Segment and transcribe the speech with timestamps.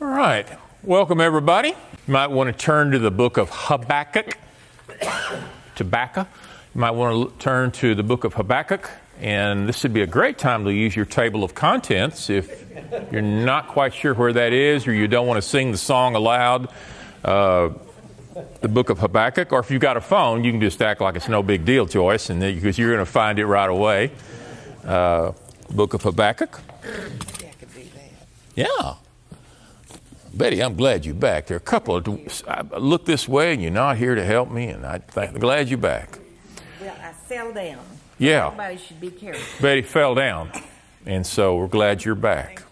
[0.00, 0.46] All right.
[0.84, 1.70] Welcome, everybody.
[1.70, 4.38] You might want to turn to the book of Habakkuk.
[5.74, 6.20] Tobacco.
[6.20, 8.88] You might want to turn to the book of Habakkuk.
[9.20, 12.64] And this would be a great time to use your table of contents if
[13.10, 16.14] you're not quite sure where that is or you don't want to sing the song
[16.14, 16.68] aloud.
[17.24, 17.70] Uh,
[18.60, 21.16] the book of Habakkuk, or if you've got a phone, you can just act like
[21.16, 24.12] it's no big deal, Joyce, and because you're going to find it right away.
[24.84, 25.32] Uh,
[25.72, 26.60] book of Habakkuk.
[28.54, 28.94] Yeah.
[30.38, 31.46] Betty, I'm glad you're back.
[31.46, 34.48] There are a couple of I look this way and you're not here to help
[34.52, 36.16] me, and I am glad you're back.
[36.80, 37.84] Well, I fell down.
[38.18, 38.46] Yeah.
[38.46, 39.42] Everybody should be careful.
[39.60, 40.52] Betty fell down,
[41.04, 42.62] and so we're glad you're back.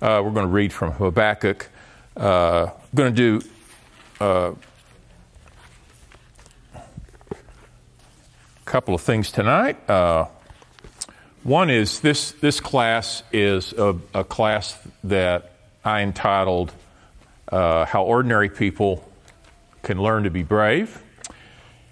[0.00, 1.68] Uh, we're going to read from Habakkuk.
[2.16, 3.48] Uh, going to do
[4.20, 4.54] uh,
[6.74, 6.84] a
[8.64, 9.88] couple of things tonight.
[9.88, 10.26] Uh,
[11.44, 15.51] one is this this class is a, a class that
[15.84, 16.72] I entitled
[17.50, 19.08] uh, How Ordinary People
[19.82, 21.02] Can Learn to Be Brave.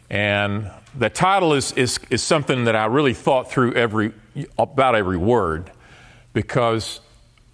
[0.08, 4.12] And the title is, is, is something that I really thought through every,
[4.58, 5.70] about every word
[6.32, 7.00] because,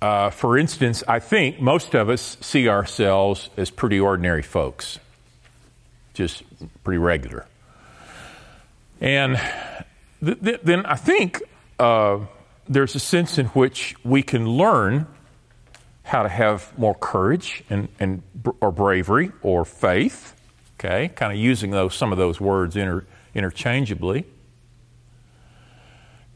[0.03, 4.99] uh, for instance, I think most of us see ourselves as pretty ordinary folks,
[6.13, 6.43] just
[6.85, 7.47] pretty regular.
[9.01, 9.41] And
[10.23, 11.43] th- th- then I think
[11.79, 12.21] uh,
[12.69, 15.07] there's a sense in which we can learn
[16.07, 18.23] how to have more courage and, and
[18.61, 20.35] or bravery or faith.
[20.79, 23.05] Okay, kind of using those some of those words inter,
[23.35, 24.25] interchangeably.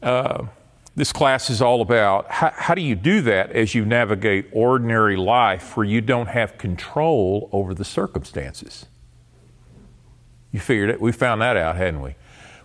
[0.03, 0.47] Uh,
[0.95, 5.15] this class is all about how, how do you do that as you navigate ordinary
[5.15, 8.87] life where you don't have control over the circumstances.
[10.51, 10.99] You figured it.
[10.99, 12.15] We found that out, hadn't we?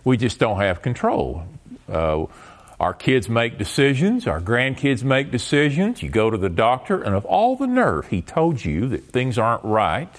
[0.03, 1.47] We just don't have control.
[1.87, 2.25] Uh,
[2.79, 6.03] our kids make decisions, our grandkids make decisions.
[6.03, 9.39] You go to the doctor, and of all the nerve, he told you that things
[9.39, 10.09] aren't right,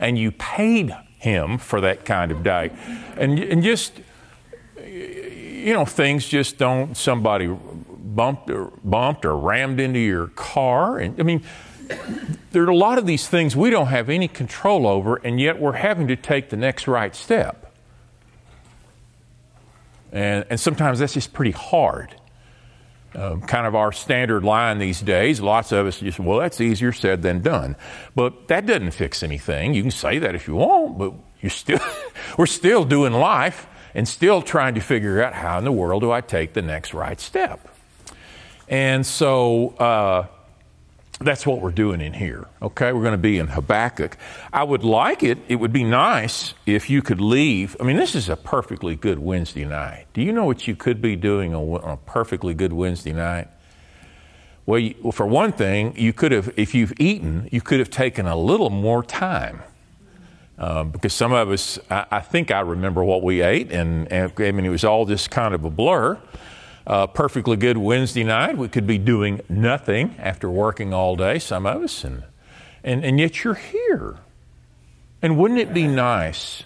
[0.00, 2.72] and you paid him for that kind of diet.
[3.16, 3.92] And, and just,
[4.82, 10.98] you know, things just don't, somebody bumped or, bumped or rammed into your car.
[10.98, 11.42] And I mean,
[12.52, 15.60] there are a lot of these things we don't have any control over, and yet
[15.60, 17.67] we're having to take the next right step.
[20.12, 22.14] And, and sometimes that's just pretty hard.
[23.14, 25.40] Um, kind of our standard line these days.
[25.40, 27.74] Lots of us just, well, that's easier said than done.
[28.14, 29.74] But that doesn't fix anything.
[29.74, 31.80] You can say that if you want, but you're still,
[32.38, 36.12] we're still doing life and still trying to figure out how in the world do
[36.12, 37.66] I take the next right step.
[38.68, 40.26] And so, uh,
[41.20, 42.46] that's what we're doing in here.
[42.62, 44.16] Okay, we're going to be in Habakkuk.
[44.52, 47.76] I would like it, it would be nice if you could leave.
[47.80, 50.06] I mean, this is a perfectly good Wednesday night.
[50.12, 53.48] Do you know what you could be doing on a perfectly good Wednesday night?
[54.64, 57.90] Well, you, well, for one thing, you could have, if you've eaten, you could have
[57.90, 59.62] taken a little more time.
[60.58, 64.32] Um, because some of us, I, I, think I remember what we ate, and, and
[64.38, 66.18] I mean, it was all just kind of a blur
[66.88, 68.56] uh, perfectly good Wednesday night.
[68.56, 72.24] We could be doing nothing after working all day, some of us, and,
[72.82, 74.16] and, and yet you're here.
[75.20, 76.64] And wouldn't it be nice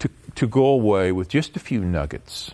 [0.00, 2.52] to, to go away with just a few nuggets,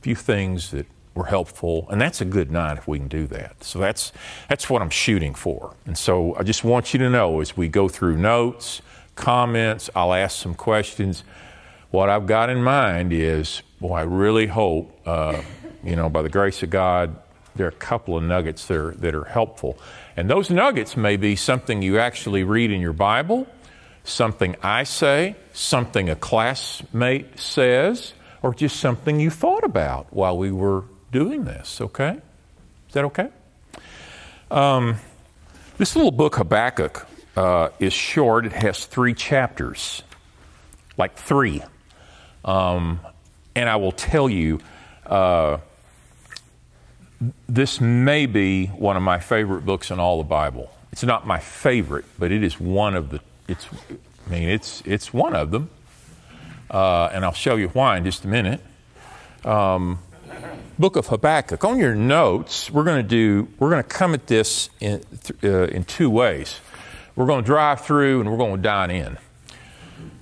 [0.00, 1.86] a few things that were helpful?
[1.88, 3.64] And that's a good night if we can do that.
[3.64, 4.12] So that's,
[4.48, 5.74] that's what I'm shooting for.
[5.86, 8.82] And so I just want you to know as we go through notes,
[9.14, 11.24] comments, I'll ask some questions.
[11.90, 15.00] What I've got in mind is, boy, I really hope.
[15.06, 15.40] Uh,
[15.82, 17.16] you know, by the grace of God,
[17.56, 19.78] there are a couple of nuggets that are, that are helpful.
[20.16, 23.46] And those nuggets may be something you actually read in your Bible,
[24.04, 30.50] something I say, something a classmate says, or just something you thought about while we
[30.50, 32.20] were doing this, okay?
[32.88, 33.28] Is that okay?
[34.50, 34.96] Um,
[35.78, 38.46] this little book, Habakkuk, uh, is short.
[38.46, 40.02] It has three chapters,
[40.96, 41.62] like three.
[42.44, 43.00] Um,
[43.54, 44.60] and I will tell you,
[45.06, 45.58] uh,
[47.48, 50.70] this may be one of my favorite books in all the Bible.
[50.92, 53.20] It's not my favorite, but it is one of the.
[53.46, 53.66] It's,
[54.26, 55.70] I mean, it's it's one of them,
[56.70, 58.60] uh, and I'll show you why in just a minute.
[59.44, 59.98] Um,
[60.78, 61.62] Book of Habakkuk.
[61.64, 63.48] On your notes, we're going to do.
[63.58, 65.02] We're going to come at this in
[65.44, 66.60] uh, in two ways.
[67.16, 69.18] We're going to drive through, and we're going to dine in.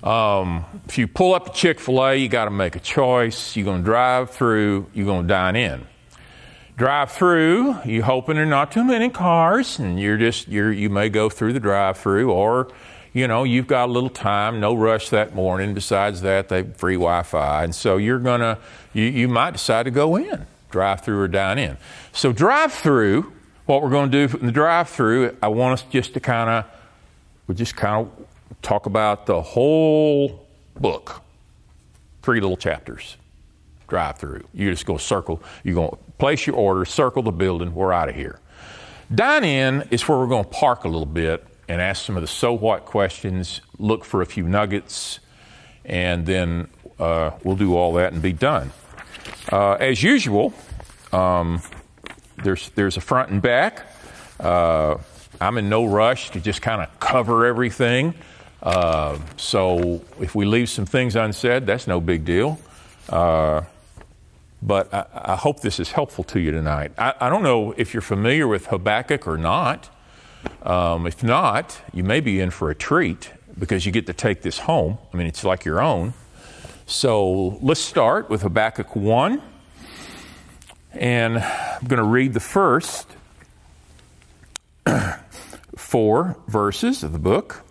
[0.03, 3.57] Um, if you pull up a Chick Fil A, you got to make a choice.
[3.57, 4.87] You're going to drive through.
[4.95, 5.87] You're going to dine in
[6.79, 10.89] drive through, you hoping there are not too many cars, and you're just you're you
[10.89, 12.69] may go through the drive through, or
[13.13, 15.75] you know you've got a little time, no rush that morning.
[15.75, 18.59] Besides that, they have free Wi-Fi, and so you're gonna
[18.95, 21.77] you, you might decide to go in, drive through or dine in.
[22.13, 23.33] So drive through,
[23.69, 26.49] what we're going to do in the drive through, I want us just to kind
[26.49, 26.65] of,
[27.47, 28.27] we just kind of
[28.63, 30.47] talk about the whole
[30.81, 31.23] book.
[32.23, 33.19] Three little chapters.
[33.87, 34.45] Drive through.
[34.55, 35.43] You just go circle.
[35.65, 38.41] You're going to place your order, circle the building, we're out of here.
[39.15, 42.23] Dine in is where we're going to park a little bit and ask some of
[42.23, 45.21] the so what questions, look for a few nuggets,
[45.85, 46.69] and then
[46.99, 48.73] uh, we'll do all that and be done.
[49.51, 50.53] Uh, as usual,
[51.13, 51.63] um,
[52.43, 53.87] there's, there's a front and back.
[54.41, 54.97] Uh,
[55.41, 58.15] I'm in no rush to just kind of cover everything.
[58.63, 62.59] Uh, so if we leave some things unsaid, that's no big deal.
[64.61, 66.93] But I, I, hope this is helpful to you tonight.
[66.99, 69.89] I, I, don't know if you're familiar with Habakkuk or not.
[70.63, 74.43] Um, if not, you may be in for a treat because you get to take
[74.43, 74.99] this home.
[75.13, 76.15] I mean, it's like your own.
[76.87, 79.43] So let's start with Habakkuk 1.
[80.93, 83.07] And I'm going to read the first
[85.77, 87.65] four verses of the book.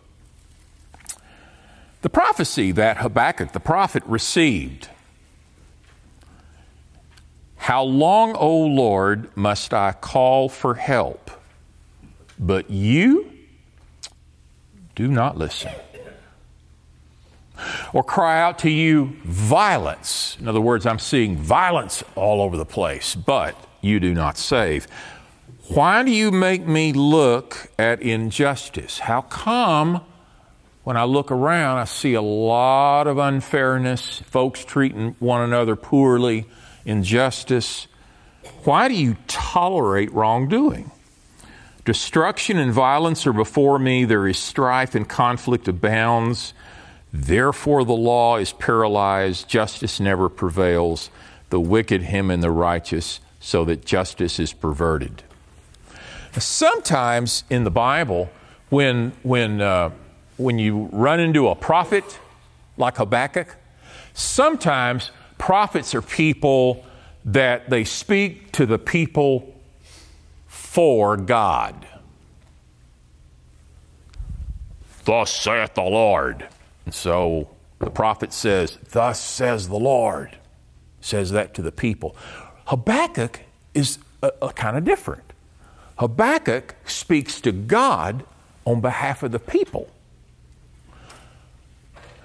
[2.02, 4.90] The prophecy that Habakkuk the prophet received.
[7.68, 11.30] How long, O Lord, must I call for help?
[12.40, 13.30] But you
[14.96, 15.74] do not listen.
[17.92, 20.38] Or cry out to you violence.
[20.40, 24.88] In other words, I'm seeing violence all over the place, but you do not save.
[25.68, 29.00] Why do you make me look at injustice?
[29.00, 30.00] How come
[30.86, 36.46] when I look around I see a lot of unfairness, folks treating one another poorly,
[36.88, 37.88] injustice?
[38.64, 40.92] Why do you tolerate wrongdoing?
[41.86, 44.06] Destruction and violence are before me.
[44.06, 46.54] There is strife and conflict abounds.
[47.14, 49.48] Therefore, the law is paralyzed.
[49.48, 51.10] Justice never prevails.
[51.50, 55.24] The wicked hem in the righteous, so that justice is perverted.
[56.38, 58.30] Sometimes in the Bible,
[58.70, 59.92] when, when, uh,
[60.36, 62.20] when you run into a prophet
[62.78, 63.56] like Habakkuk,
[64.14, 66.86] sometimes prophets are people
[67.26, 69.54] that they speak to the people
[70.48, 71.88] for God.
[75.06, 76.48] Thus saith the Lord.
[76.86, 77.50] And so
[77.80, 80.38] the prophet says, Thus says the Lord,
[81.02, 82.16] says that to the people.
[82.66, 83.42] Habakkuk
[83.74, 85.34] is a, a kind of different.
[85.98, 88.24] Habakkuk speaks to God
[88.66, 89.90] on behalf of the people.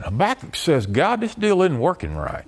[0.01, 2.47] Habakkuk says, God, this deal isn't working right.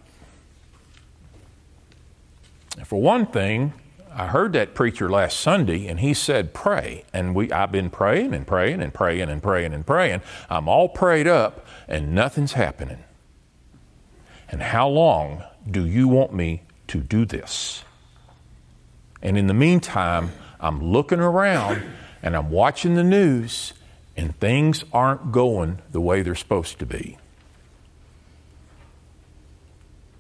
[2.83, 3.73] For one thing,
[4.13, 8.35] I heard that preacher last Sunday, and he said, "Pray." And we, I've been praying
[8.35, 10.23] and praying and praying and praying and praying.
[10.51, 13.05] I'm all prayed up, and nothing's happening.
[14.49, 17.85] And how long do you want me to do this?
[19.23, 21.83] And in the meantime, I'm looking around
[22.23, 23.73] and I'm watching the news,
[24.17, 27.19] and things aren't going the way they're supposed to be.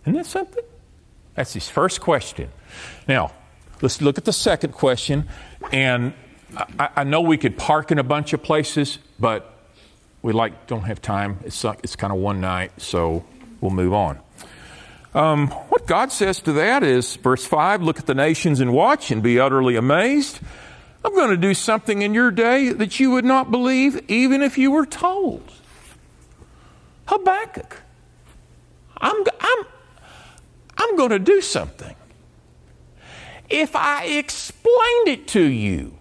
[0.03, 0.65] Isn't that something?
[1.35, 2.51] That's his first question.
[3.09, 3.33] Now,
[3.85, 5.29] Let's look at the second question.
[5.71, 6.15] And
[6.57, 9.59] I, I know we could park in a bunch of places, but
[10.23, 11.39] we like don't have time.
[11.45, 13.25] It's it's kind of one night, so
[13.61, 14.21] we'll move on.
[15.13, 19.11] Um, what God says to that is, verse five: Look at the nations and watch,
[19.11, 20.41] and be utterly amazed.
[21.05, 24.57] I'm going to do something in your day that you would not believe, even if
[24.57, 25.43] you were told.
[27.07, 27.83] Habakkuk,
[28.97, 29.67] I'm I'm
[30.85, 31.95] I'm going to do something
[33.49, 35.99] if I explained it to you.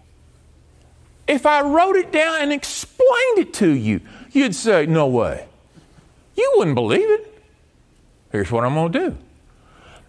[1.28, 5.48] If I wrote it down and explained it to you, you'd say, No way.
[6.36, 7.42] You wouldn't believe it.
[8.32, 9.18] Here's what I'm going to do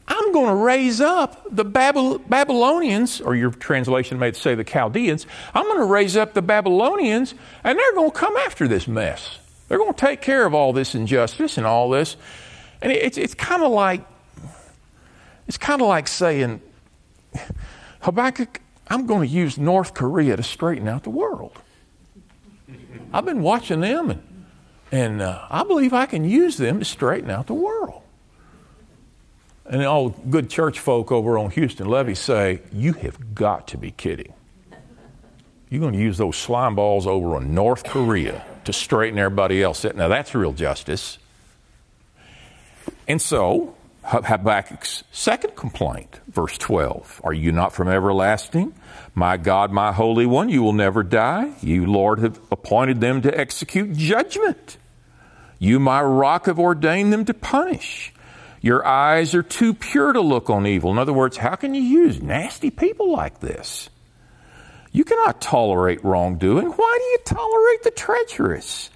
[0.09, 5.27] I'm going to raise up the Babylonians, or your translation may say the Chaldeans.
[5.55, 9.39] I'm going to raise up the Babylonians, and they're going to come after this mess.
[9.69, 12.17] They're going to take care of all this injustice and all this.
[12.83, 14.05] And it's, it's kind of like
[15.47, 16.61] it's kind of like saying,
[18.01, 21.59] Habakkuk, I'm going to use North Korea to straighten out the world.
[23.13, 24.23] I've been watching them, and,
[24.91, 28.03] and uh, I believe I can use them to straighten out the world.
[29.67, 33.91] And all good church folk over on Houston Levee say, You have got to be
[33.91, 34.35] kidding.
[35.71, 39.85] You're going to use those slime balls over on North Korea to straighten everybody else
[39.85, 39.97] out.
[39.97, 41.19] Now, that's real justice.
[43.09, 47.23] And so, Habakkuk's second complaint, verse 12.
[47.25, 48.75] Are you not from everlasting?
[49.15, 51.53] My God, my Holy One, you will never die.
[51.63, 54.77] You, Lord, have appointed them to execute judgment.
[55.59, 58.13] You, my rock, have ordained them to punish.
[58.61, 60.91] Your eyes are too pure to look on evil.
[60.91, 63.89] In other words, how can you use nasty people like this?
[64.93, 66.67] You cannot tolerate wrongdoing.
[66.67, 68.91] Why do you tolerate the treacherous?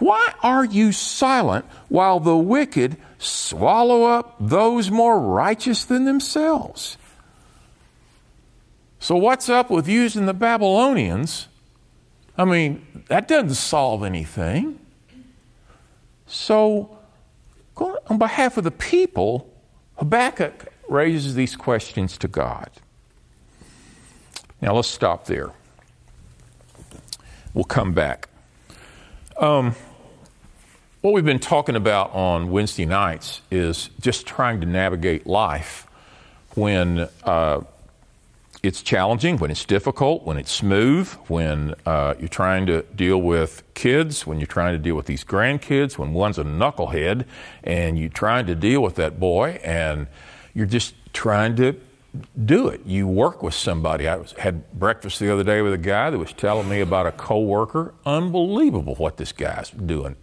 [0.00, 6.96] Why are you silent while the wicked swallow up those more righteous than themselves?
[8.98, 11.48] So, what's up with using the Babylonians?
[12.36, 14.78] I mean, that doesn't solve anything.
[16.26, 16.98] So,
[17.76, 19.50] on behalf of the people,
[19.96, 22.70] Habakkuk raises these questions to God.
[24.62, 25.50] Now, let's stop there.
[27.52, 28.28] We'll come back.
[29.38, 29.74] Um,
[31.00, 35.86] what we've been talking about on Wednesday nights is just trying to navigate life
[36.54, 37.62] when uh,
[38.62, 43.62] it's challenging, when it's difficult, when it's smooth, when uh, you're trying to deal with
[43.72, 47.24] kids, when you're trying to deal with these grandkids, when one's a knucklehead
[47.64, 50.06] and you're trying to deal with that boy and
[50.52, 51.80] you're just trying to
[52.44, 52.84] do it.
[52.84, 54.06] You work with somebody.
[54.06, 57.06] I was, had breakfast the other day with a guy that was telling me about
[57.06, 57.94] a coworker.
[58.04, 60.16] Unbelievable what this guy's doing.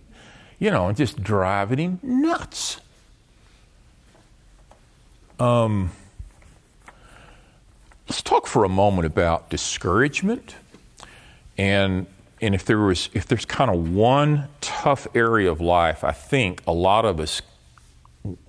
[0.60, 2.80] You know, and just driving him nuts.
[5.40, 5.92] Um,
[8.08, 10.56] let's talk for a moment about discouragement.
[11.58, 12.08] And
[12.42, 16.62] and if there was if there's kind of one tough area of life, I think
[16.66, 17.42] a lot of us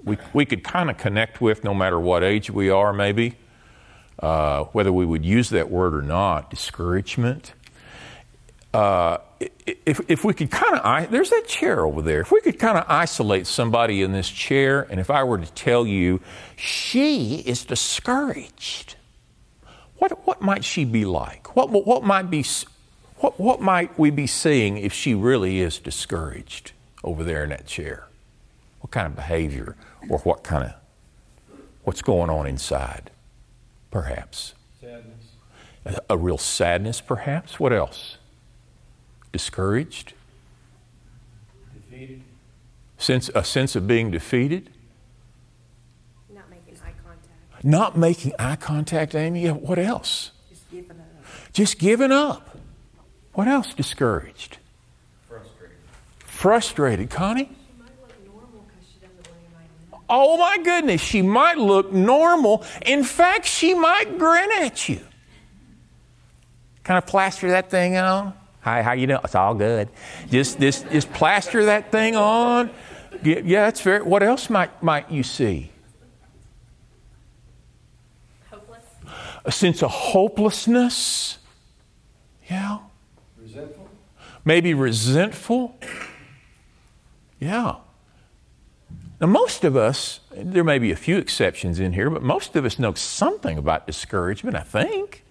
[0.04, 3.36] we, we could kind of connect with no matter what age we are, maybe,
[4.20, 7.52] uh, whether we would use that word or not, discouragement.
[8.74, 9.18] Uh,
[9.66, 12.20] if, if we could kind of, there's that chair over there.
[12.20, 15.52] If we could kind of isolate somebody in this chair, and if I were to
[15.52, 16.20] tell you,
[16.56, 18.96] she is discouraged,
[19.96, 21.56] what, what might she be like?
[21.56, 22.44] What, what, might be,
[23.16, 26.72] what, what might we be seeing if she really is discouraged
[27.02, 28.06] over there in that chair?
[28.80, 29.76] What kind of behavior
[30.08, 30.72] or what kind of
[31.84, 33.10] what's going on inside?
[33.90, 34.54] Perhaps.
[34.80, 35.04] Sadness.
[35.86, 37.58] A, a real sadness, perhaps.
[37.58, 38.17] What else?
[39.32, 40.14] Discouraged.
[41.74, 42.22] Defeated.
[42.96, 44.70] Sense a sense of being defeated.
[46.32, 47.64] Not making eye contact.
[47.64, 49.46] Not making eye contact, Amy.
[49.48, 50.32] What else?
[50.48, 51.52] Just giving up.
[51.52, 52.56] Just giving up.
[53.34, 53.74] What else?
[53.74, 54.58] Discouraged.
[55.28, 55.76] Frustrated.
[56.18, 57.44] Frustrated, Connie.
[57.44, 60.00] She might look normal because she doesn't weigh right now.
[60.08, 62.64] Oh my goodness, she might look normal.
[62.84, 65.00] In fact, she might grin at you.
[66.82, 68.32] Kind of plaster that thing on.
[68.60, 69.20] Hi, how you doing?
[69.24, 69.88] It's all good.
[70.30, 72.70] Just, just, just plaster that thing on.
[73.22, 74.04] Yeah, that's fair.
[74.04, 75.70] What else might, might you see?
[78.50, 78.84] Hopeless.
[79.44, 81.38] A sense of hopelessness.
[82.50, 82.78] Yeah.
[83.40, 83.88] Resentful.
[84.44, 85.78] Maybe resentful.
[87.38, 87.76] Yeah.
[89.20, 92.64] Now, most of us, there may be a few exceptions in here, but most of
[92.64, 95.24] us know something about discouragement, I think.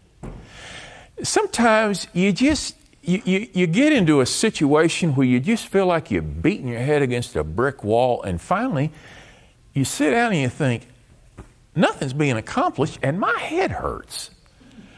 [1.23, 2.75] Sometimes you just,
[3.07, 6.81] you, you, you get into a situation where you just feel like you're beating your
[6.81, 8.91] head against a brick wall, and finally
[9.73, 10.87] you sit down and you think,
[11.73, 14.31] nothing's being accomplished, and my head hurts.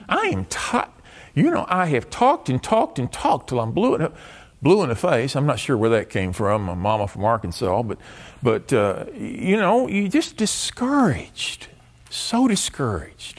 [0.08, 0.90] I am tired.
[1.36, 4.12] You know, I have talked and talked and talked till I'm blue in,
[4.62, 5.36] blue in the face.
[5.36, 6.64] I'm not sure where that came from.
[6.64, 8.00] My mama from Arkansas, but,
[8.42, 11.68] but uh, you know, you just discouraged,
[12.10, 13.39] so discouraged.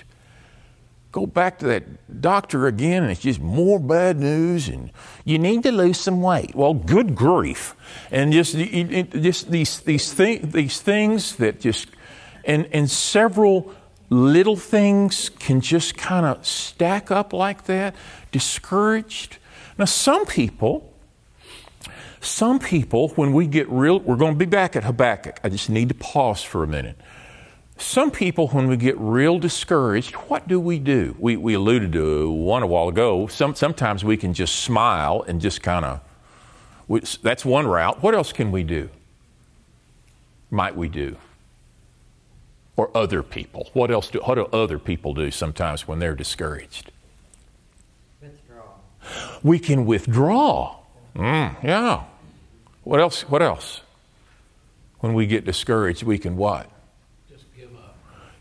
[1.12, 4.92] Go back to that doctor again, and it's just more bad news, and
[5.24, 6.54] you need to lose some weight.
[6.54, 7.74] Well, good grief,
[8.12, 11.88] and just just these these things these things that just
[12.44, 13.74] and and several
[14.10, 17.94] little things can just kind of stack up like that,
[18.32, 19.38] discouraged.
[19.78, 20.92] Now, some people,
[22.20, 25.40] some people, when we get real, we're going to be back at Habakkuk.
[25.42, 26.96] I just need to pause for a minute.
[27.80, 31.16] Some people, when we get real discouraged, what do we do?
[31.18, 33.26] We, we alluded to one a while ago.
[33.26, 36.00] Some, sometimes we can just smile and just kind of,
[37.22, 38.02] that's one route.
[38.02, 38.90] What else can we do?
[40.50, 41.16] Might we do?
[42.76, 43.70] Or other people.
[43.72, 46.92] What else do, what do other people do sometimes when they're discouraged?
[48.20, 48.62] Withdraw.
[49.42, 50.76] We can withdraw.
[51.16, 52.04] Mm, yeah.
[52.84, 53.22] What else?
[53.22, 53.80] What else?
[54.98, 56.70] When we get discouraged, we can what?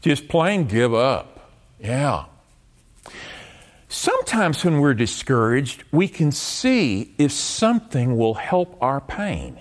[0.02, 1.52] Just plain give up.
[1.80, 2.26] Yeah.
[3.88, 9.60] Sometimes when we're discouraged, we can see if something will help our pain.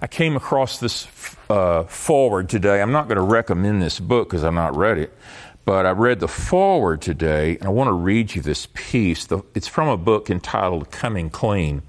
[0.00, 1.08] I came across this
[1.50, 2.80] uh, foreword today.
[2.80, 5.12] I'm not going to recommend this book because I've not read it,
[5.64, 9.28] but I read the foreword today, and I want to read you this piece.
[9.54, 11.82] It's from a book entitled Coming Clean.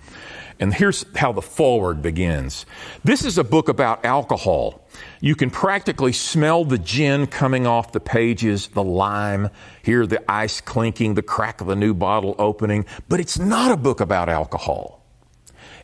[0.60, 2.66] And here's how the foreword begins.
[3.04, 4.88] This is a book about alcohol.
[5.22, 9.50] You can practically smell the gin coming off the pages, the lime,
[9.82, 12.86] hear the ice clinking, the crack of a new bottle opening.
[13.10, 15.04] But it's not a book about alcohol.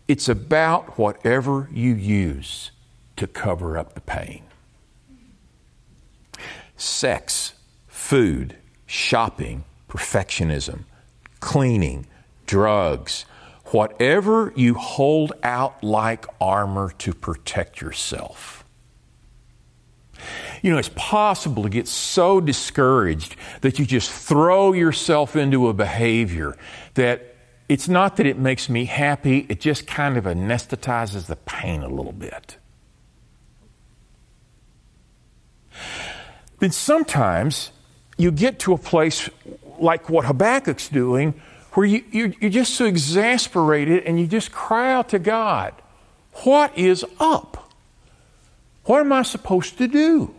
[0.07, 2.71] It's about whatever you use
[3.15, 4.43] to cover up the pain
[6.77, 7.53] sex,
[7.87, 10.85] food, shopping, perfectionism,
[11.41, 12.07] cleaning,
[12.45, 13.25] drugs,
[13.71, 18.63] whatever you hold out like armor to protect yourself.
[20.61, 25.73] You know, it's possible to get so discouraged that you just throw yourself into a
[25.73, 26.57] behavior
[26.95, 27.35] that
[27.69, 31.87] it's not that it makes me happy, it just kind of anesthetizes the pain a
[31.87, 32.57] little bit.
[36.59, 37.71] then sometimes
[38.17, 39.29] you get to a place
[39.79, 41.39] like what Habakkuk's doing,
[41.73, 45.73] where you, you're, you're just so exasperated and you just cry out to God,
[46.43, 47.71] What is up?
[48.85, 50.33] What am I supposed to do?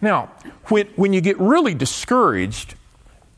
[0.00, 0.30] Now,
[0.66, 2.74] when, when you get really discouraged,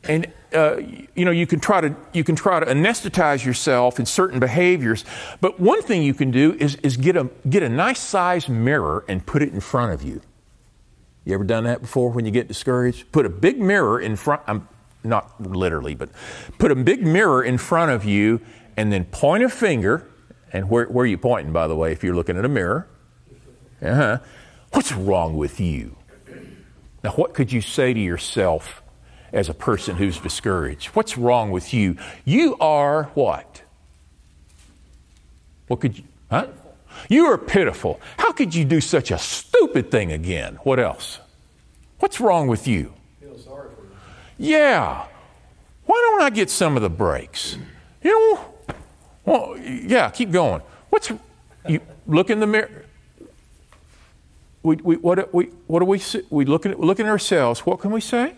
[0.03, 0.77] and uh,
[1.15, 5.03] you know you can try to you can try to anesthetize yourself in certain behaviors,
[5.41, 9.03] but one thing you can do is, is get a get a nice sized mirror
[9.07, 10.21] and put it in front of you.
[11.25, 13.11] You ever done that before when you get discouraged?
[13.11, 14.67] Put a big mirror in front, I'm
[15.07, 16.09] not literally, but
[16.57, 18.41] put a big mirror in front of you
[18.75, 20.07] and then point a finger.
[20.53, 22.87] And where, where are you pointing, by the way, if you're looking at a mirror?
[23.81, 24.19] Uh-huh.
[24.71, 25.95] What's wrong with you?
[27.03, 28.81] Now, what could you say to yourself
[29.31, 30.87] as a person who's discouraged?
[30.87, 31.97] What's wrong with you?
[32.25, 33.61] You are what?
[35.67, 36.47] What could you, huh?
[37.09, 37.99] You are pitiful.
[38.17, 40.55] How could you do such a stupid thing again?
[40.63, 41.19] What else?
[41.99, 42.93] What's wrong with you?
[43.19, 43.89] Feel sorry for you.
[44.37, 45.05] Yeah.
[45.85, 47.57] Why don't I get some of the breaks?
[48.03, 48.75] You know,
[49.25, 50.61] well, yeah, keep going.
[50.89, 51.11] What's,
[51.67, 52.85] you look in the mirror.
[54.63, 56.21] We, we, what, we, what do we say?
[56.29, 57.61] We look at, look at ourselves.
[57.65, 58.35] What can we say?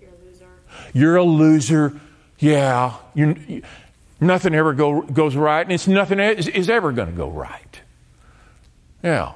[0.00, 0.48] You're a loser.
[0.92, 2.00] You're a loser.
[2.38, 2.96] Yeah.
[3.14, 3.62] You're, you,
[4.20, 7.80] nothing ever go, goes right, and it's nothing is, is ever going to go right.
[9.02, 9.32] Yeah.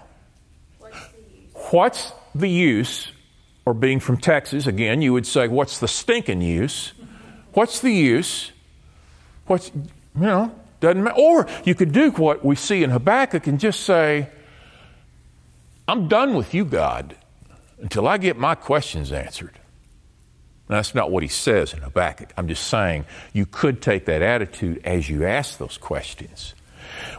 [0.79, 1.72] What's the use?
[1.72, 3.12] What's the use,
[3.66, 6.92] or being from Texas, again, you would say, what's the stinking use?
[7.52, 8.52] What's the use?
[9.46, 9.83] What's, you
[10.14, 11.16] know, doesn't matter.
[11.18, 14.31] Or you could do what we see in Habakkuk and just say,
[15.88, 17.16] I'm done with you, God,
[17.81, 19.59] until I get my questions answered.
[20.68, 22.33] Now, that's not what he says in Habakkuk.
[22.37, 26.55] I'm just saying you could take that attitude as you ask those questions.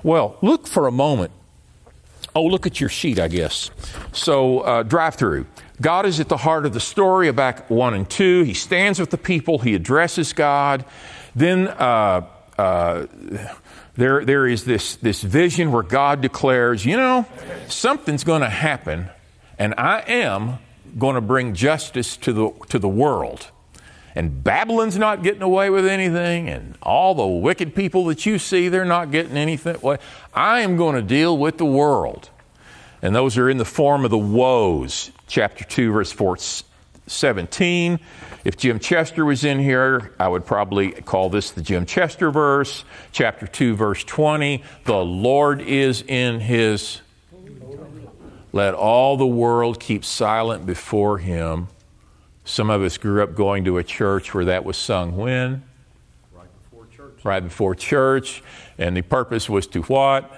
[0.03, 1.31] Well, look for a moment.
[2.35, 3.71] Oh, look at your sheet, I guess.
[4.11, 5.45] So, uh, drive through.
[5.81, 8.43] God is at the heart of the story, of Habakkuk 1 and 2.
[8.43, 10.85] He stands with the people, he addresses God.
[11.35, 12.25] Then uh,
[12.57, 13.05] uh,
[13.95, 17.25] there, there is this, this vision where God declares, you know,
[17.67, 19.09] something's going to happen,
[19.59, 20.59] and I am
[20.97, 23.51] going to bring justice to the, to the world.
[24.15, 28.67] And Babylon's not getting away with anything, and all the wicked people that you see,
[28.67, 29.77] they're not getting anything.
[29.79, 29.99] Well,
[30.33, 32.31] I am going to deal with the world.
[33.01, 36.37] And those are in the form of the woes, chapter 2, verse 4,
[37.07, 37.99] 17.
[38.43, 42.83] If Jim Chester was in here, I would probably call this the Jim Chester verse.
[43.11, 44.63] Chapter 2, verse 20.
[44.85, 47.01] The Lord is in his.
[48.53, 51.67] Let all the world keep silent before him.
[52.45, 55.63] Some of us grew up going to a church where that was sung when?
[56.33, 57.25] Right before church.
[57.25, 58.41] Right before church.
[58.77, 60.29] And the purpose was to what?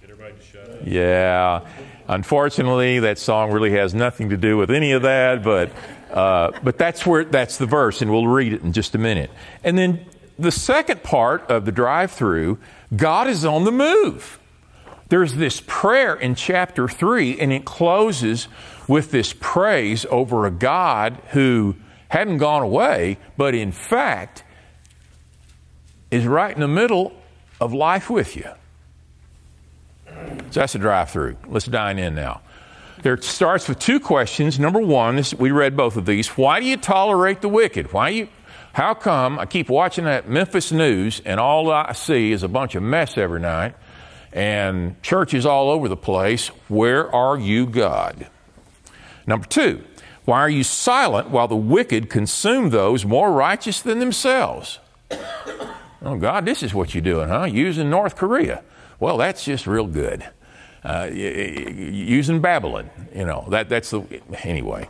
[0.00, 0.78] Get everybody to shut up.
[0.84, 1.60] Yeah.
[2.08, 5.70] Unfortunately, that song really has nothing to do with any of that, but,
[6.12, 9.30] uh, but that's where, that's the verse, and we'll read it in just a minute.
[9.62, 10.04] And then
[10.38, 12.58] the second part of the drive through,
[12.94, 14.38] God is on the move.
[15.08, 18.48] There's this prayer in chapter 3, and it closes
[18.86, 21.76] with this praise over a God who
[22.08, 24.44] hadn't gone away, but in fact
[26.10, 27.12] is right in the middle
[27.60, 28.48] of life with you.
[30.50, 31.36] So that's a drive through.
[31.46, 32.40] Let's dine in now.
[33.02, 34.58] There starts with two questions.
[34.58, 36.28] Number one, this, we read both of these.
[36.28, 37.92] Why do you tolerate the wicked?
[37.92, 38.28] Why you?
[38.72, 42.74] How come I keep watching that Memphis news and all I see is a bunch
[42.74, 43.76] of mess every night
[44.32, 46.48] and churches all over the place?
[46.68, 48.26] Where are you, God?
[49.26, 49.84] Number two,
[50.24, 54.78] why are you silent while the wicked consume those more righteous than themselves?
[56.06, 57.44] Oh, God, this is what you're doing, huh?
[57.44, 58.62] Using North Korea.
[59.00, 60.24] Well, that's just real good.
[60.84, 64.04] Uh, using Babylon, you know, that, that's the,
[64.42, 64.88] anyway.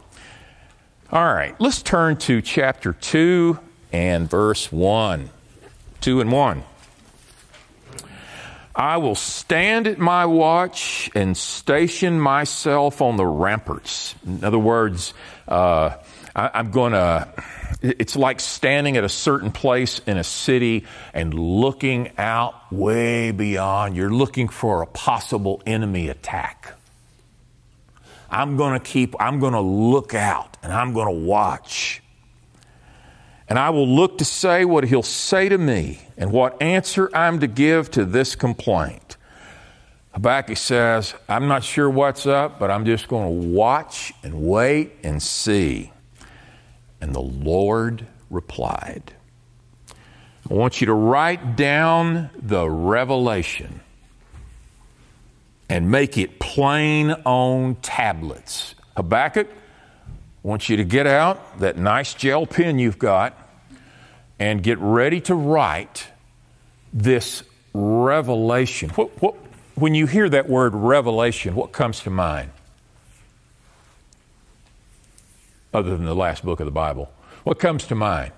[1.13, 3.59] All right, let's turn to chapter 2
[3.93, 5.31] and verse 1.
[6.01, 6.65] 2 and 1.
[8.75, 14.17] I will stand at my watch and station myself on the ramparts.
[14.27, 15.15] In other words,
[15.47, 15.91] uh,
[16.35, 17.29] I, I'm going to,
[17.83, 23.97] it's like standing at a certain place in a city and looking out way beyond.
[23.97, 26.75] You're looking for a possible enemy attack.
[28.31, 32.03] I'm going to keep, I'm going to look out and I'm going to watch.
[33.49, 37.41] And I will look to say what he'll say to me and what answer I'm
[37.41, 39.17] to give to this complaint.
[40.15, 44.93] Habakkuk says, I'm not sure what's up, but I'm just going to watch and wait
[45.03, 45.93] and see.
[47.05, 49.13] And the Lord replied,
[50.51, 53.81] I want you to write down the revelation
[55.69, 58.75] and make it plain on tablets.
[58.97, 60.13] Habakkuk, I
[60.49, 63.37] want you to get out that nice gel pen you've got
[64.39, 66.07] and get ready to write
[66.95, 67.43] this
[67.75, 68.89] revelation.
[68.89, 69.35] What, what,
[69.75, 72.51] when you hear that word revelation, what comes to mind?
[75.75, 77.11] Other than the last book of the Bible,
[77.43, 78.31] what comes to mind?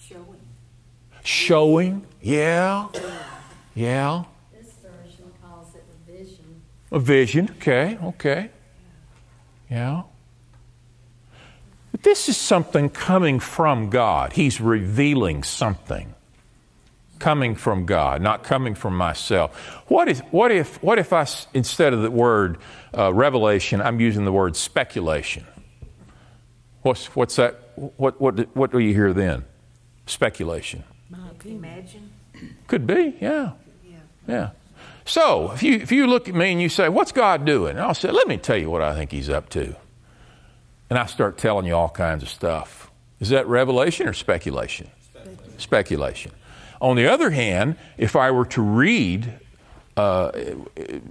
[0.00, 0.40] Showing.
[1.22, 2.88] Showing, yeah,
[3.74, 4.24] yeah.
[4.50, 6.62] This version calls it a vision.
[6.90, 8.50] A vision, okay, okay.
[9.70, 10.04] Yeah.
[11.92, 14.32] But this is something coming from God.
[14.32, 16.14] He's revealing something
[17.18, 19.56] coming from God, not coming from myself.
[19.88, 22.58] What if, what if, what if I, instead of the word
[22.96, 25.46] uh, revelation, I'm using the word speculation?
[26.82, 27.72] What's, what's that?
[27.74, 29.44] What, what, what do you hear then?
[30.06, 30.84] Speculation.
[31.44, 32.10] Imagine.
[32.66, 33.52] Could be, yeah.
[34.26, 34.50] Yeah.
[35.04, 37.72] So if you, if you look at me and you say, What's God doing?
[37.72, 39.74] And I'll say, Let me tell you what I think He's up to.
[40.90, 42.90] And I start telling you all kinds of stuff.
[43.20, 44.90] Is that revelation or speculation?
[45.02, 45.58] Speculation.
[45.58, 46.32] speculation.
[46.80, 49.32] On the other hand, if I were to read,
[49.96, 50.32] uh,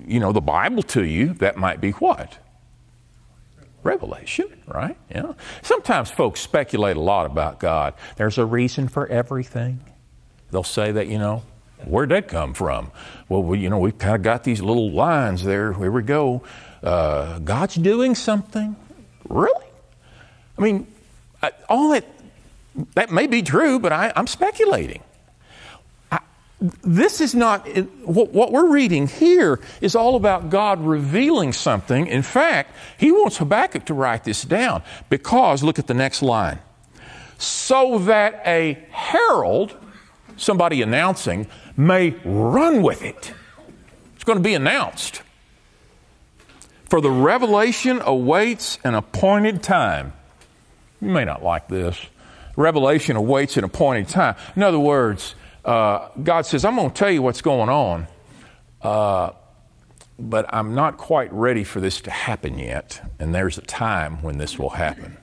[0.06, 2.38] you know, the Bible to you, that might be what?
[3.84, 4.97] Revelation, right?
[5.10, 5.34] Yeah.
[5.62, 7.93] Sometimes folks speculate a lot about God.
[8.15, 9.80] There's a reason for everything.
[10.51, 11.43] They'll say that, you know,
[11.86, 12.91] where'd that come from?
[13.30, 15.73] Well, we, you know, we've kind of got these little lines there.
[15.73, 16.43] Here we go.
[16.82, 18.75] Uh, God's doing something.
[19.27, 19.65] Really?
[20.58, 20.88] I mean,
[21.41, 22.06] I, all that
[22.93, 25.01] that may be true, but I, I'm speculating.
[26.60, 27.67] This is not
[28.04, 32.08] what we're reading here is all about God revealing something.
[32.08, 36.58] In fact, he wants Habakkuk to write this down because look at the next line.
[37.38, 39.78] So that a herald,
[40.36, 43.34] somebody announcing, may run with it.
[44.15, 45.22] It's going to be announced.
[46.89, 50.13] For the revelation awaits an appointed time.
[51.00, 52.00] You may not like this.
[52.56, 54.36] Revelation awaits an appointed time.
[54.56, 55.36] In other words,
[55.67, 58.08] uh, God says, I'm going to tell you what's going on,
[58.82, 59.32] uh,
[60.17, 63.01] but I'm not quite ready for this to happen yet.
[63.19, 65.17] And there's a time when this will happen.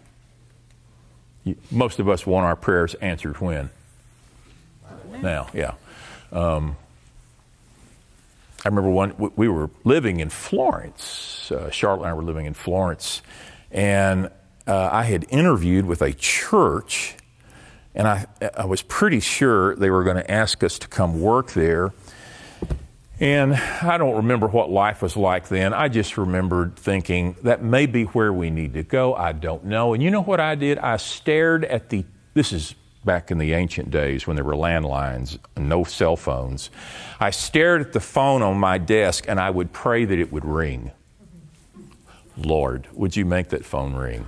[1.71, 3.71] Most of us want our prayers answered when?
[5.23, 5.75] Now, yeah.
[6.31, 6.77] Um,
[8.65, 11.51] I remember one, we were living in Florence.
[11.51, 13.23] Uh, Charlotte and I were living in Florence.
[13.71, 14.31] And
[14.67, 17.17] uh, I had interviewed with a church,
[17.95, 18.27] and I,
[18.57, 21.93] I was pretty sure they were going to ask us to come work there.
[23.21, 25.73] And I don't remember what life was like then.
[25.73, 29.15] I just remembered thinking that may be where we need to go.
[29.15, 29.95] I don't know.
[29.95, 30.79] And you know what I did?
[30.79, 32.05] I stared at the,
[32.35, 36.71] this is back in the ancient days when there were landlines no cell phones.
[37.21, 40.45] I stared at the phone on my desk and I would pray that it would
[40.45, 40.91] ring.
[42.37, 44.27] Lord, would you make that phone ring?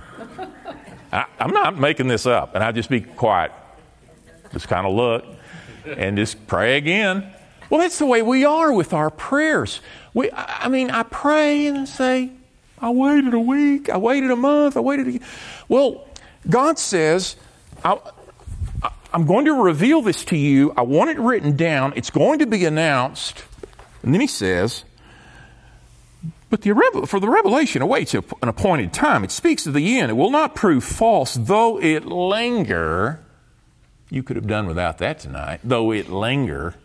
[1.11, 3.51] I, am not making this up, and I just be quiet,
[4.51, 5.25] just kind of look,
[5.85, 7.33] and just pray again.
[7.69, 9.81] Well, that's the way we are with our prayers.
[10.13, 12.31] We, I mean, I pray and I say,
[12.79, 15.19] I waited a week, I waited a month, I waited a
[15.67, 16.07] Well,
[16.49, 17.35] God says,
[17.83, 17.99] I,
[19.13, 20.73] I'm going to reveal this to you.
[20.77, 21.93] I want it written down.
[21.95, 23.43] It's going to be announced.
[24.03, 24.83] And then he says,
[26.49, 29.23] but the, for the revelation awaits an appointed time.
[29.23, 30.11] It speaks of the end.
[30.11, 33.19] It will not prove false, though it linger.
[34.09, 35.59] You could have done without that tonight.
[35.63, 36.75] Though it linger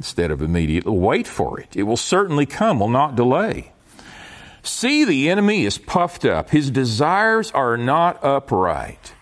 [0.00, 0.96] instead of immediately.
[0.96, 1.76] Wait for it.
[1.76, 3.72] It will certainly come, will not delay.
[4.62, 6.50] See, the enemy is puffed up.
[6.50, 9.12] His desires are not upright.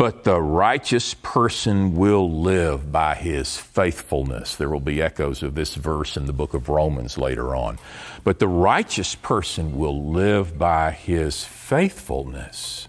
[0.00, 4.56] But the righteous person will live by his faithfulness.
[4.56, 7.78] There will be echoes of this verse in the book of Romans later on.
[8.24, 12.88] But the righteous person will live by his faithfulness.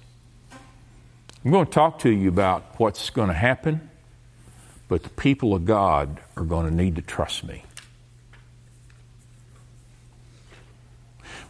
[1.44, 3.90] I'm going to talk to you about what's going to happen,
[4.88, 7.66] but the people of God are going to need to trust me.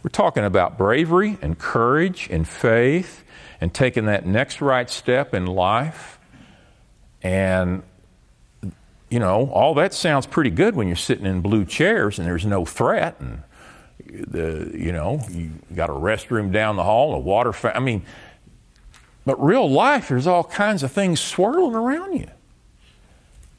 [0.02, 3.21] We're talking about bravery and courage and faith
[3.62, 6.18] and taking that next right step in life.
[7.22, 7.84] And,
[9.08, 12.44] you know, all that sounds pretty good when you're sitting in blue chairs and there's
[12.44, 13.44] no threat and
[14.04, 17.80] the, you know, you got a restroom down the hall, a water fountain.
[17.80, 18.02] I mean,
[19.24, 22.28] but real life, there's all kinds of things swirling around you.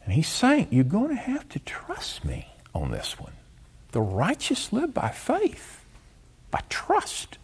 [0.03, 3.31] And he's saying, You're going to have to trust me on this one.
[3.93, 5.85] The righteous live by faith
[6.51, 7.37] by trust.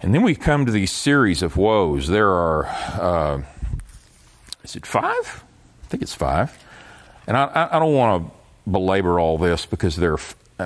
[0.00, 2.06] And then we come to these series of woes.
[2.06, 3.42] There are, uh,
[4.62, 5.44] is it five?
[5.84, 6.56] I think it's five.
[7.26, 10.18] And I, I don't want to belabor all this because they're,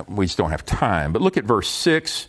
[0.07, 1.13] we just don't have time.
[1.13, 2.27] But look at verse 6.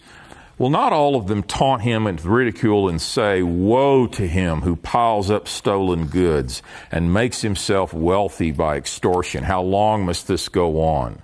[0.56, 4.76] Will not all of them taunt him and ridicule and say, Woe to him who
[4.76, 9.44] piles up stolen goods and makes himself wealthy by extortion?
[9.44, 11.20] How long must this go on?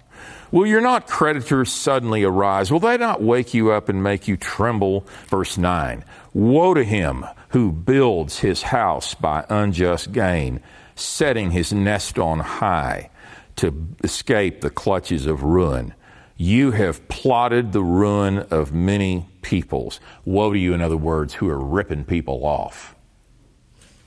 [0.53, 2.73] Will your not creditors suddenly arise?
[2.73, 5.07] Will they not wake you up and make you tremble?
[5.29, 10.61] Verse 9 Woe to him who builds his house by unjust gain,
[10.95, 13.11] setting his nest on high
[13.57, 15.95] to escape the clutches of ruin.
[16.37, 20.01] You have plotted the ruin of many peoples.
[20.25, 22.95] Woe to you, in other words, who are ripping people off.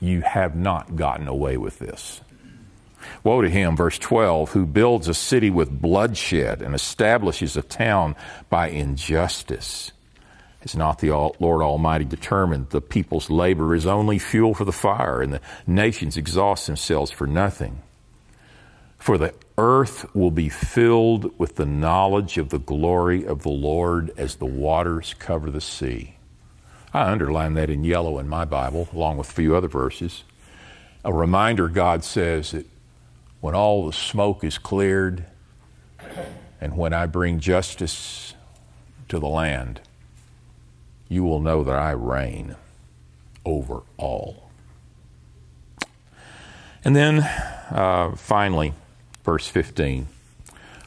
[0.02, 2.22] You have not gotten away with this.
[3.24, 8.16] Woe to him, verse 12, who builds a city with bloodshed and establishes a town
[8.50, 9.92] by injustice.
[10.64, 15.22] Is not the Lord Almighty determined the people's labor is only fuel for the fire,
[15.22, 17.82] and the nations exhaust themselves for nothing?
[18.98, 24.12] For the earth will be filled with the knowledge of the glory of the Lord
[24.18, 26.16] as the waters cover the sea.
[26.94, 30.24] I underline that in yellow in my Bible, along with a few other verses.
[31.04, 32.66] A reminder God says that
[33.44, 35.26] when all the smoke is cleared
[36.62, 38.36] and when I bring justice
[39.10, 39.82] to the land,
[41.10, 42.56] you will know that I reign
[43.44, 44.50] over all.
[46.86, 48.76] And then uh, finally,
[49.26, 50.08] verse 15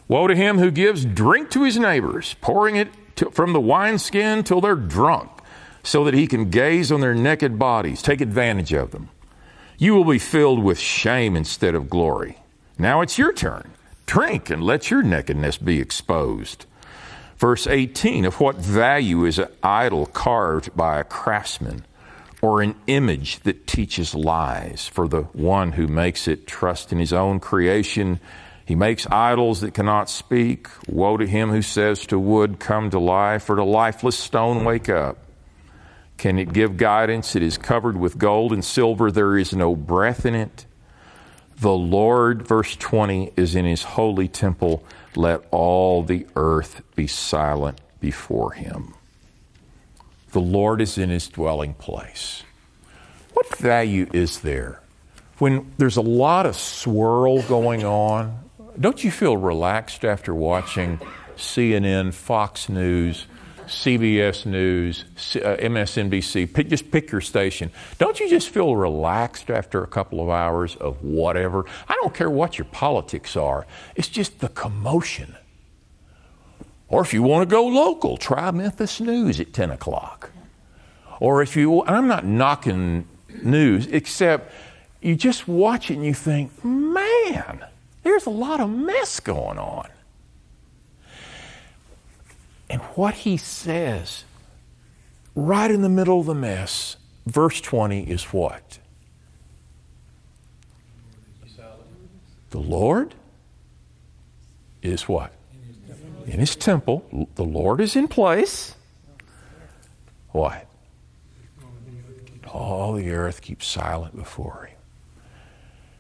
[0.09, 4.45] Woe to him who gives drink to his neighbors, pouring it to, from the wineskin
[4.45, 5.31] till they're drunk,
[5.83, 9.11] so that he can gaze on their naked bodies, take advantage of them.
[9.77, 12.39] You will be filled with shame instead of glory.
[12.79, 13.71] Now it's your turn.
[14.05, 16.67] Drink and let your nakedness be exposed.
[17.39, 21.85] Verse 18 Of what value is an idol carved by a craftsman,
[22.43, 24.89] or an image that teaches lies?
[24.89, 28.21] For the one who makes it trust in his own creation,
[28.67, 30.69] he makes idols that cannot speak.
[30.87, 34.91] Woe to him who says to wood, Come to life, or to lifeless stone, Wake
[34.91, 35.19] up.
[36.19, 37.37] Can it give guidance?
[37.37, 40.66] It is covered with gold and silver, there is no breath in it.
[41.59, 44.85] The Lord, verse 20, is in his holy temple.
[45.15, 48.95] Let all the earth be silent before him.
[50.33, 52.43] The Lord is in his dwelling place.
[53.33, 54.83] What value is there
[55.39, 58.39] when there's a lot of swirl going on?
[58.79, 61.01] Don't you feel relaxed after watching
[61.37, 63.27] CNN, Fox News,
[63.67, 65.05] CBS News,
[65.37, 67.71] uh, MSNBC, pick, just pick your station.
[67.99, 71.65] Don't you just feel relaxed after a couple of hours of whatever?
[71.89, 75.37] I don't care what your politics are, it's just the commotion.
[76.89, 80.31] Or if you want to go local, try Memphis News at 10 o'clock.
[81.19, 83.09] Or if you, I'm not knocking
[83.43, 84.53] news, except
[85.01, 87.65] you just watch it and you think, man,
[88.03, 89.89] there's a lot of mess going on.
[92.69, 94.25] And what he says
[95.35, 98.79] right in the middle of the mess, verse 20 is what?
[102.51, 103.15] The Lord
[104.83, 105.33] is what?
[106.27, 107.29] In his temple.
[107.35, 108.75] The Lord is in place.
[110.31, 110.67] What?
[112.49, 114.79] All the earth keeps silent before him.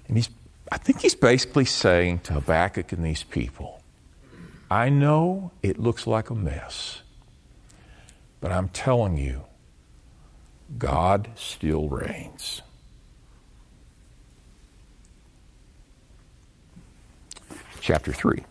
[0.08, 0.30] And he's,
[0.70, 3.75] I think he's basically saying to Habakkuk and these people,
[4.70, 7.02] I know it looks like a mess,
[8.40, 9.42] but I'm telling you,
[10.76, 12.62] God still reigns.
[17.80, 18.42] Chapter 3.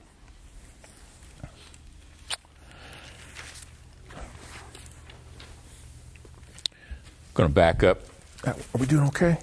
[7.34, 7.99] Going to back up.
[8.45, 9.38] Are we doing okay?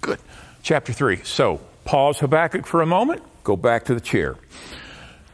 [0.00, 0.18] Good.
[0.64, 1.18] Chapter 3.
[1.22, 4.36] So, pause Habakkuk for a moment, go back to the chair.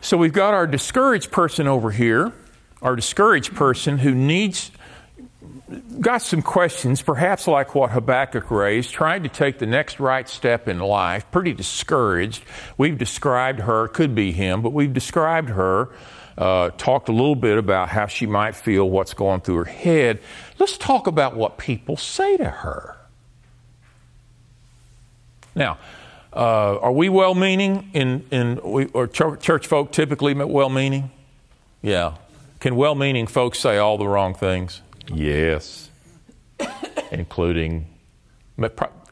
[0.06, 2.32] So we've got our discouraged person over here,
[2.80, 4.70] our discouraged person who needs
[6.00, 10.68] got some questions, perhaps like what Habakkuk raised, trying to take the next right step
[10.68, 12.44] in life, pretty discouraged.
[12.78, 15.88] We've described her, could be him, but we've described her,
[16.38, 20.20] uh, talked a little bit about how she might feel, what's going through her head.
[20.60, 22.96] Let's talk about what people say to her.
[25.56, 25.78] Now,
[26.36, 31.10] uh, are we well meaning in, in we, or church, church folk typically well meaning?
[31.82, 32.16] Yeah.
[32.60, 34.82] Can well meaning folks say all the wrong things?
[35.12, 35.90] Yes.
[37.10, 37.86] including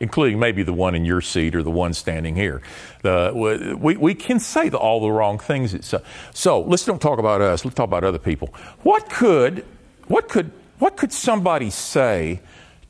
[0.01, 2.63] including maybe the one in your seat or the one standing here.
[3.03, 3.33] The,
[3.79, 5.87] we, we can say the, all the wrong things.
[5.87, 7.65] So, so let's don't talk about us.
[7.65, 8.49] Let's talk about other people.
[8.83, 9.65] What could,
[10.07, 12.41] what could, what could somebody say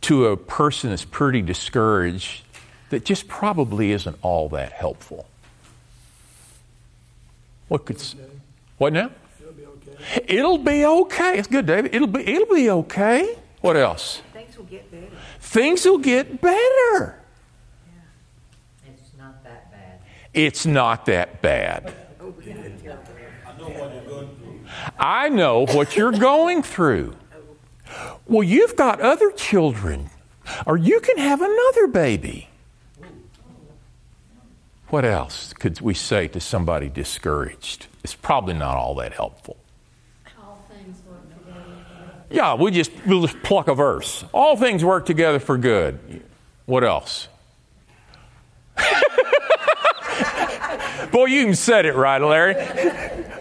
[0.03, 2.43] to a person that's pretty discouraged
[2.95, 5.27] that just probably isn't all that helpful?
[7.69, 8.03] What could,
[8.79, 9.11] what now?
[10.27, 11.39] It'll be okay.
[11.39, 11.95] It's good, David.
[11.95, 13.37] It'll be it'll be okay.
[13.61, 14.21] What else?
[14.33, 15.09] Things will get better.
[15.41, 17.19] Things will get better.
[18.87, 20.01] It's not that bad.
[20.35, 21.95] It's not that bad.
[22.21, 22.53] Oh, yeah.
[23.49, 24.61] I know what you're going through.
[24.99, 27.17] I know what you're going through.
[27.89, 28.19] Oh.
[28.27, 30.11] Well, you've got other children,
[30.67, 32.49] or you can have another baby.
[34.95, 37.89] What else could we say to somebody discouraged?
[38.05, 39.57] It's probably not all that helpful.
[42.31, 44.25] Yeah, we just we'll just pluck a verse.
[44.33, 46.23] All things work together for good.
[46.67, 47.27] What else?
[51.11, 52.55] Boy, you even said it right, Larry.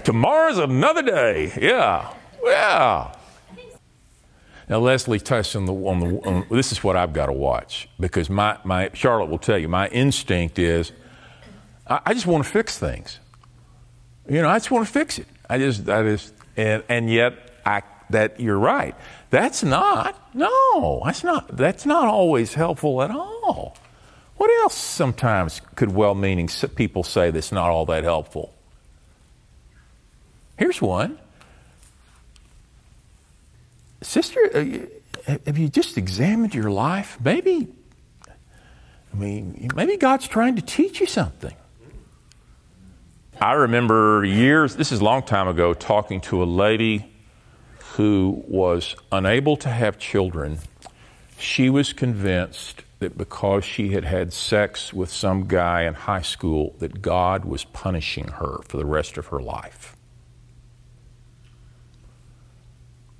[0.04, 1.54] Tomorrow's another day.
[1.62, 2.12] Yeah,
[2.44, 3.14] yeah.
[4.68, 6.08] Now Leslie touched on the on the.
[6.28, 9.68] On, this is what I've got to watch because my my Charlotte will tell you
[9.68, 10.92] my instinct is,
[11.88, 13.20] I, I just want to fix things.
[14.30, 15.28] You know, I just want to fix it.
[15.50, 17.34] I just I just and and yet
[17.66, 18.96] I that you're right.
[19.30, 23.76] That's not, no, that's not, that's not always helpful at all.
[24.38, 28.54] What else sometimes could well meaning people say that's not all that helpful?
[30.58, 31.20] Here's one.
[34.02, 34.40] Sister,
[35.28, 37.18] uh, have you just examined your life?
[37.24, 37.74] Maybe,
[38.28, 41.56] I mean, maybe God's trying to teach you something.
[43.44, 47.12] I remember years, this is a long time ago, talking to a lady
[47.96, 50.60] who was unable to have children,
[51.38, 56.74] she was convinced that because she had had sex with some guy in high school,
[56.80, 59.98] that God was punishing her for the rest of her life.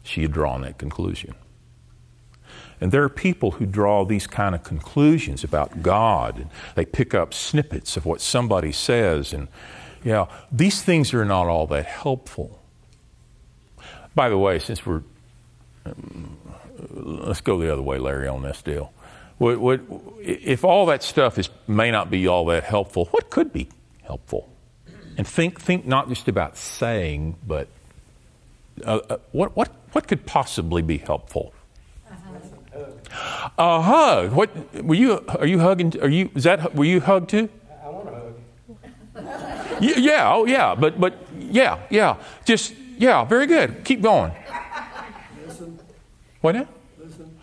[0.04, 1.36] She had drawn that conclusion.
[2.80, 6.48] And there are people who draw these kind of conclusions about God.
[6.76, 9.34] They pick up snippets of what somebody says.
[9.34, 9.50] And,
[10.04, 12.60] yeah, these things are not all that helpful.
[14.16, 15.02] By the way, since we're,
[15.86, 16.38] um,
[16.92, 18.94] let's go the other way, Larry, on this deal.
[19.38, 19.82] What, what,
[20.22, 23.70] if all that stuff is, may not be all that helpful, what could be
[24.04, 24.50] helpful?
[25.18, 27.68] And think, think not just about saying, but
[28.86, 31.54] uh, uh, what, what, what could possibly be helpful?
[33.58, 34.32] A hug.
[34.32, 35.24] What were you?
[35.28, 36.00] Are you hugging?
[36.02, 36.32] Are you?
[36.34, 36.74] Is that?
[36.74, 37.50] Were you hugged too?
[37.84, 39.50] I want a hug.
[39.82, 40.34] yeah.
[40.34, 40.76] Oh, yeah.
[40.76, 42.18] But but yeah, yeah.
[42.46, 43.84] Just yeah, very good.
[43.84, 44.32] Keep going.
[45.46, 45.80] Listen.
[46.42, 46.68] What now?
[47.00, 47.40] Listen.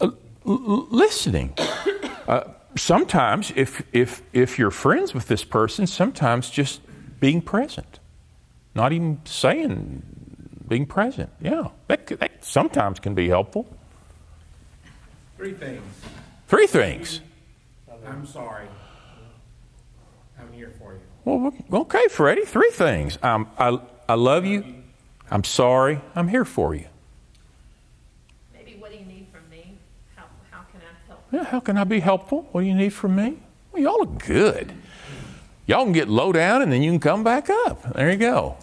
[0.00, 0.10] Uh,
[0.46, 1.54] l- listening.
[2.26, 2.44] Uh,
[2.76, 6.80] sometimes, if, if, if you're friends with this person, sometimes just
[7.20, 8.00] being present.
[8.74, 10.02] Not even saying,
[10.68, 11.30] being present.
[11.40, 13.66] Yeah, that, that sometimes can be helpful.
[15.36, 15.82] Three things.
[16.48, 17.20] Three things.
[18.06, 18.66] I'm sorry.
[20.38, 21.00] I'm here for you.
[21.24, 22.44] Well, okay, Freddie.
[22.44, 23.18] Three things.
[23.22, 24.64] Um, I, I love you.
[25.30, 26.00] I'm sorry.
[26.14, 26.86] I'm here for you.
[28.52, 29.78] Maybe what do you need from me?
[30.16, 31.20] How, how can I help?
[31.30, 32.48] Yeah, how can I be helpful?
[32.52, 33.38] What do you need from me?
[33.72, 34.72] Well, y'all are good.
[35.66, 37.94] Y'all can get low down and then you can come back up.
[37.94, 38.56] There you go.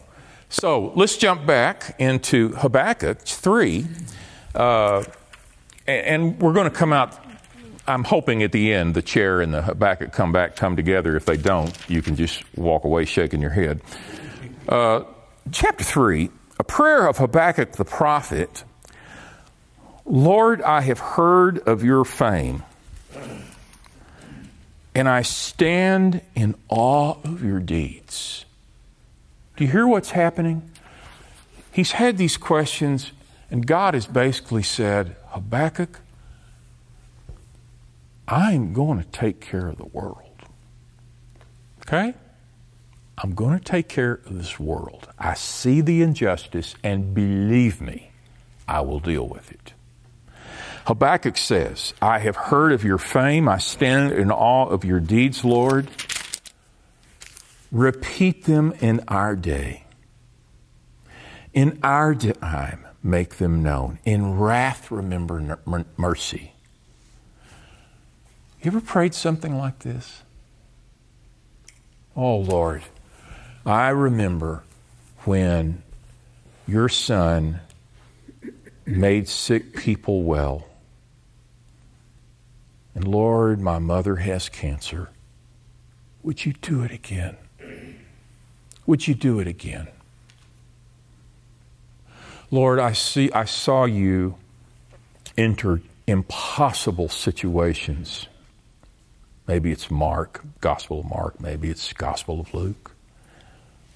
[0.50, 3.88] So let's jump back into Habakkuk 3.
[4.54, 5.04] Uh,
[5.88, 7.18] and we're going to come out.
[7.90, 11.16] I'm hoping at the end the chair and the Habakkuk come back, come together.
[11.16, 13.82] If they don't, you can just walk away shaking your head.
[14.68, 15.04] Uh,
[15.52, 18.64] chapter 3, a prayer of Habakkuk the prophet
[20.06, 22.64] Lord, I have heard of your fame,
[24.96, 28.44] and I stand in awe of your deeds.
[29.56, 30.72] Do you hear what's happening?
[31.72, 33.12] He's had these questions,
[33.52, 36.00] and God has basically said, Habakkuk,
[38.32, 40.30] I'm going to take care of the world.
[41.82, 42.14] Okay?
[43.18, 45.10] I'm going to take care of this world.
[45.18, 48.12] I see the injustice, and believe me,
[48.68, 49.74] I will deal with it.
[50.86, 53.50] Habakkuk says, I have heard of your fame.
[53.50, 55.90] I stand in awe of your deeds, Lord.
[57.72, 59.86] Repeat them in our day.
[61.54, 64.00] In our time, make them known.
[64.06, 65.60] In wrath, remember
[65.98, 66.54] mercy.
[68.62, 70.24] You ever prayed something like this?
[72.16, 72.82] Oh, Lord,
[73.66, 74.64] I remember
[75.24, 75.82] when
[76.68, 77.62] your son
[78.86, 80.68] made sick people well.
[82.94, 85.10] And Lord, my mother has cancer.
[86.24, 87.38] Would you do it again?
[88.86, 89.88] Would you do it again?
[92.52, 94.36] Lord, I see I saw you
[95.38, 98.28] enter impossible situations.
[99.50, 102.92] Maybe it's Mark, Gospel of Mark, maybe it's Gospel of Luke.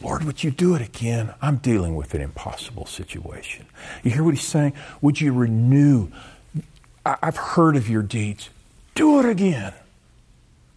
[0.01, 1.36] Lord, would you do it again?
[1.43, 3.68] I'm dealing with an impossible situation.
[4.01, 4.74] You hear what he's saying?
[5.01, 6.08] Would you renew?
[7.06, 8.49] I've heard of your deeds.
[8.95, 9.74] Do it again.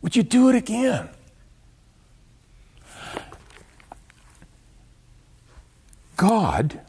[0.03, 1.09] Would you do it again?
[6.18, 6.83] God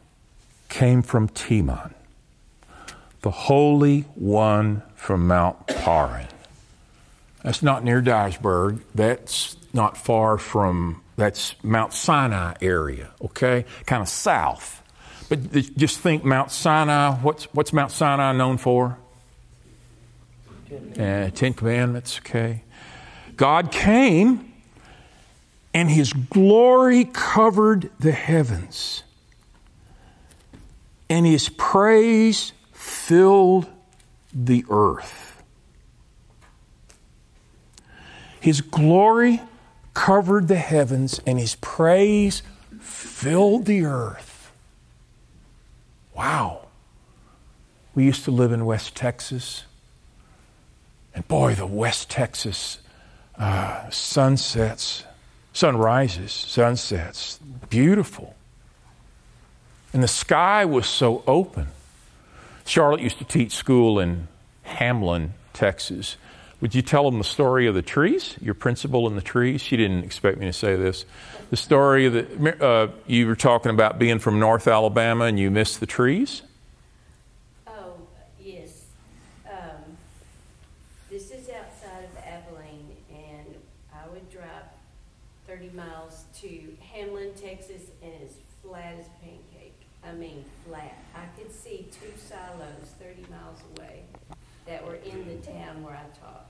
[0.68, 1.94] came from Teman,
[3.22, 6.27] the Holy One from Mount Paran.
[7.42, 8.80] That's not near Dyersburg.
[8.94, 13.64] That's not far from that's Mount Sinai area, okay?
[13.86, 14.82] Kind of south.
[15.28, 18.98] But just think Mount Sinai, what's, what's Mount Sinai known for?
[20.98, 22.62] Uh, Ten Commandments, okay?
[23.36, 24.52] God came
[25.74, 29.02] and his glory covered the heavens,
[31.10, 33.66] and his praise filled
[34.32, 35.27] the earth.
[38.48, 39.42] His glory
[39.92, 42.42] covered the heavens, and his praise
[42.80, 44.50] filled the earth.
[46.16, 46.68] Wow.
[47.94, 49.64] We used to live in West Texas.
[51.14, 52.78] And boy, the West Texas
[53.36, 55.04] uh, sunsets,
[55.52, 57.38] sunrises, sunsets,
[57.68, 58.34] beautiful.
[59.92, 61.66] And the sky was so open.
[62.64, 64.26] Charlotte used to teach school in
[64.62, 66.16] Hamlin, Texas.
[66.60, 69.60] Would you tell them the story of the trees, your principal in the trees?
[69.60, 71.04] She didn't expect me to say this.
[71.50, 75.78] The story that uh, you were talking about being from North Alabama and you missed
[75.78, 76.42] the trees?
[77.68, 77.92] Oh,
[78.42, 78.86] yes.
[79.48, 79.96] Um,
[81.08, 83.54] this is outside of Abilene, and
[83.94, 84.64] I would drive
[85.46, 88.34] 30 miles to Hamlin, Texas, and it's
[88.64, 89.78] flat as a pancake.
[90.04, 90.98] I mean, flat.
[91.14, 94.02] I could see two silos 30 miles away
[94.68, 96.46] that were in the town where I taught.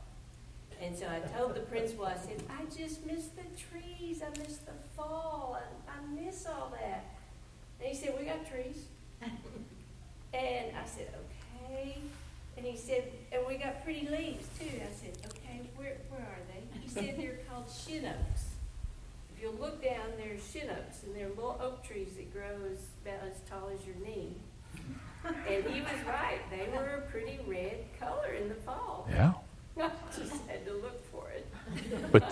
[0.82, 4.59] And so I told the principal, I said, I just miss the trees, I miss
[4.59, 7.04] the fall, I, I miss all that.
[7.80, 8.84] And he said, we got trees.
[9.22, 11.09] and I said,
[11.79, 11.99] okay.
[12.57, 14.66] And he said, and we got pretty leaves too.
[14.66, 16.81] I said, okay, where, where are they?
[16.81, 18.45] He said they're called shin oaks.
[19.37, 22.79] If you look down, they're shin oaks, and they're little oak trees that grow as,
[23.05, 24.33] about as tall as your knee.
[25.24, 26.41] And he was right.
[26.51, 29.07] They were a pretty red color in the fall.
[29.11, 29.33] Yeah.
[30.16, 31.47] Just had to look for it.
[32.11, 32.24] But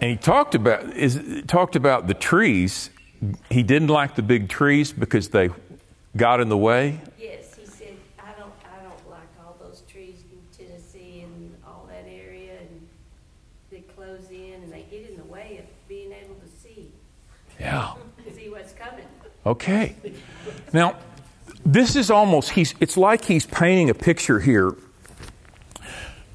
[0.00, 2.90] and he talked about is talked about the trees.
[3.50, 5.50] He didn't like the big trees because they
[6.16, 7.00] got in the way.
[7.18, 11.88] Yes, he said, I don't, I don't like all those trees in Tennessee and all
[11.88, 12.88] that area, and
[13.70, 16.92] they close in and they get in the way of being able to see,
[17.64, 17.94] Yeah.
[18.32, 19.06] see what's coming.
[19.44, 19.96] Okay.
[20.72, 20.96] Now,
[21.66, 24.76] this is almost he's it's like he's painting a picture here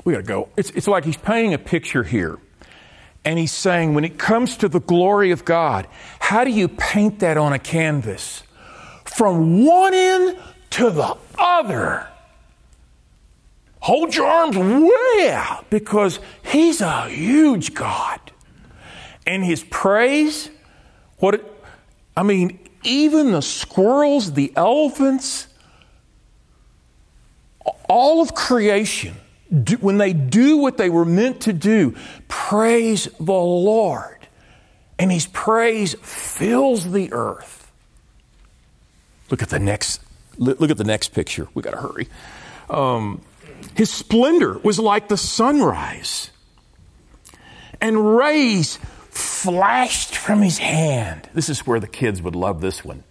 [0.10, 0.50] we got to go.
[0.58, 2.40] It's, it's like he's painting a picture here.
[3.24, 5.88] And he's saying, when it comes to the glory of God,
[6.20, 8.44] how do you paint that on a canvas?
[9.06, 10.38] From one end
[10.72, 12.08] to the other.
[13.82, 18.20] Hold your arms way out because he's a huge God.
[19.28, 20.50] And his praise,
[21.20, 21.64] what
[22.16, 25.48] I mean, even the squirrels, the elephants,
[27.88, 29.16] all of creation
[29.64, 31.96] do, when they do what they were meant to do,
[32.28, 34.18] praise the Lord.
[34.98, 37.72] And his praise fills the earth.
[39.30, 40.02] Look at the next
[40.38, 41.48] look at the next picture.
[41.54, 42.08] We got to hurry.
[42.70, 43.22] Um,
[43.76, 46.32] his splendor was like the sunrise,
[47.82, 48.80] and rays
[49.10, 51.30] flashed from his hand.
[51.34, 53.04] This is where the kids would love this one.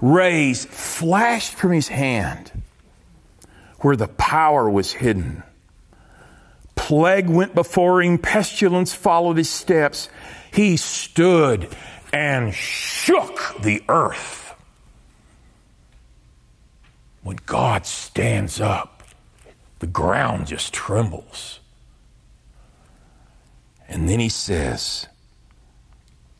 [0.00, 2.50] Rays flashed from his hand,
[3.80, 5.42] where the power was hidden.
[6.74, 10.08] Plague went before him, pestilence followed his steps.
[10.52, 11.68] He stood
[12.12, 14.54] and shook the earth.
[17.22, 19.02] When God stands up,
[19.84, 21.60] The ground just trembles.
[23.86, 25.06] And then he says,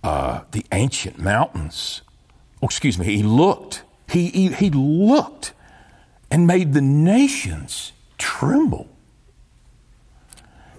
[0.04, 2.02] uh, the ancient mountains.
[2.62, 3.82] Oh, excuse me, he looked.
[4.08, 5.54] He, he, he looked
[6.30, 8.88] and made the nations tremble.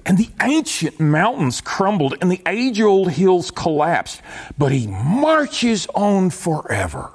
[0.06, 4.22] And the ancient mountains crumbled and the age old hills collapsed,
[4.58, 7.10] but he marches on forever.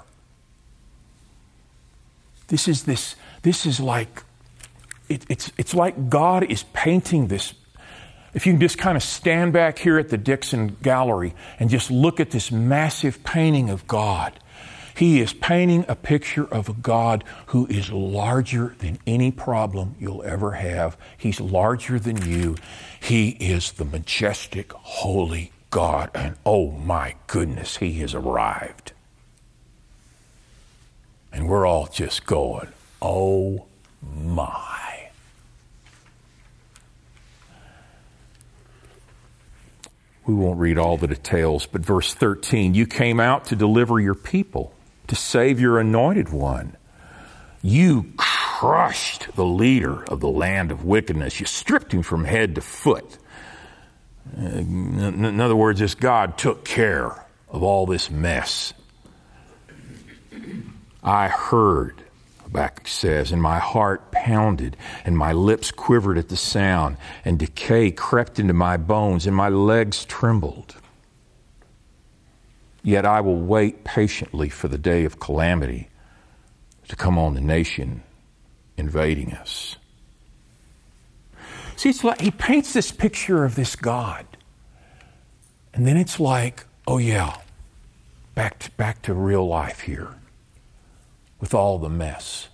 [2.49, 4.25] This is this, this is like,
[5.09, 7.55] it, it's, it's like God is painting this.
[8.33, 11.91] If you can just kind of stand back here at the Dixon Gallery and just
[11.91, 14.39] look at this massive painting of God
[15.01, 20.23] he is painting a picture of a God who is larger than any problem you'll
[20.25, 20.99] ever have.
[21.17, 22.57] He's larger than you.
[23.01, 26.11] He is the majestic, holy God.
[26.15, 28.93] And oh my goodness, He has arrived.
[31.33, 32.69] And we're all just going,
[33.01, 33.65] oh
[34.03, 34.90] my.
[40.31, 44.15] We won't read all the details, but verse 13 you came out to deliver your
[44.15, 44.73] people
[45.09, 46.77] to save your anointed one.
[47.63, 51.41] You crushed the leader of the land of wickedness.
[51.41, 53.19] You stripped him from head to foot.
[54.37, 58.73] In other words, this God took care of all this mess.
[61.03, 62.05] I heard,
[62.51, 67.93] Habakkuk says, and my heart pounded, and my lips quivered at the sound, and decay
[67.93, 70.75] crept into my bones, and my legs trembled.
[72.83, 75.91] Yet I will wait patiently for the day of calamity
[76.89, 78.03] to come on the nation
[78.77, 79.77] invading us.
[81.77, 84.27] See, it's like he paints this picture of this God.
[85.73, 87.37] And then it's like, oh yeah,
[88.35, 90.17] back to, back to real life here
[91.41, 92.49] with all the mess.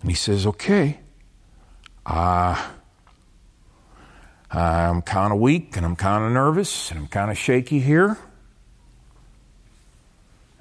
[0.00, 1.00] And he says, okay,
[2.04, 2.70] uh,
[4.50, 8.16] I'm kind of weak and I'm kind of nervous and I'm kind of shaky here.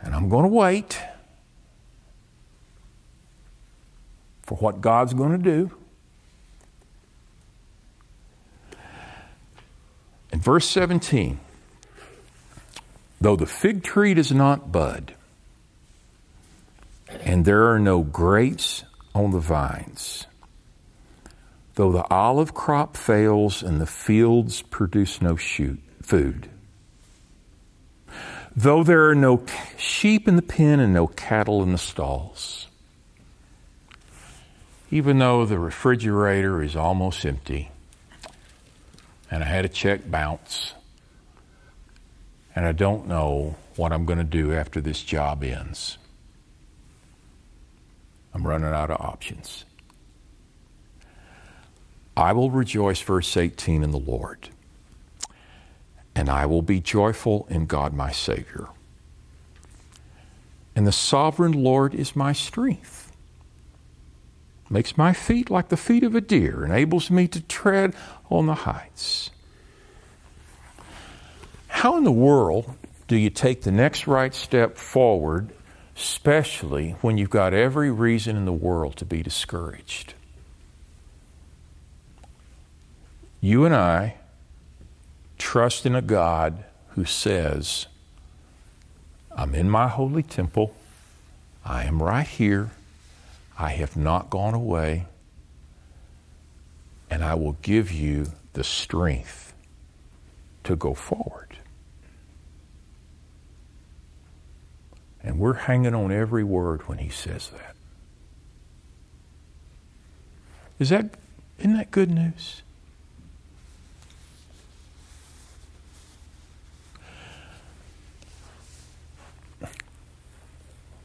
[0.01, 0.99] And I'm going to wait
[4.43, 5.71] for what God's going to do.
[10.31, 11.39] In verse 17,
[13.21, 15.15] though the fig tree does not bud,
[17.07, 18.83] and there are no grapes
[19.13, 20.27] on the vines,
[21.75, 26.49] though the olive crop fails and the fields produce no shoot, food,
[28.55, 29.43] though there are no
[29.77, 32.67] sheep in the pen and no cattle in the stalls,
[34.91, 37.69] even though the refrigerator is almost empty,
[39.29, 40.73] and I had a check bounce,
[42.55, 45.97] and I don't know what I'm going to do after this job ends.
[48.35, 49.65] I'm running out of options.
[52.15, 54.49] I will rejoice, verse 18, in the Lord
[56.15, 58.69] and I will be joyful in God my Savior.
[60.75, 63.11] And the sovereign Lord is my strength.
[64.69, 67.93] Makes my feet like the feet of a deer, enables me to tread
[68.31, 69.29] on the heights.
[71.67, 72.73] How in the world
[73.07, 75.53] do you take the next right step forward,
[75.95, 80.13] especially when you've got every reason in the world to be discouraged?
[83.41, 84.15] You and I
[85.37, 87.87] trust in a God who says,
[89.35, 90.73] I'm in my holy temple.
[91.63, 92.71] I am right here.
[93.57, 95.05] I have not gone away.
[97.09, 99.53] And I will give you the strength
[100.63, 101.54] to go forward.
[105.25, 107.75] And we're hanging on every word when he says that.
[110.77, 111.15] Is that
[111.57, 112.61] isn't that good news?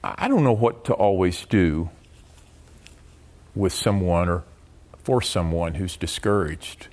[0.05, 1.89] I don't know what to always do
[3.55, 4.45] with someone or
[5.03, 6.89] for someone who's discouraged.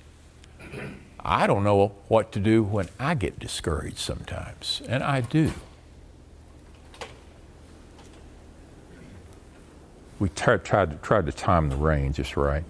[1.20, 5.52] I don't know what to do when I get discouraged sometimes, and I do.
[10.18, 12.64] We tried, tried, to, tried to time the rain just right,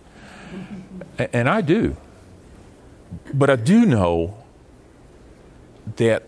[1.18, 1.96] and I do.
[3.32, 4.36] But I do know
[5.96, 6.24] that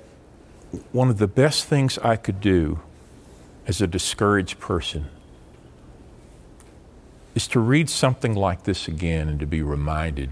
[0.92, 2.80] one of the best things I could do
[3.66, 5.06] as a discouraged person
[7.34, 10.30] is to read something like this again and to be reminded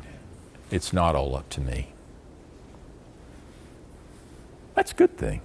[0.70, 1.89] it's not all up to me.
[4.74, 5.41] That's a good thing.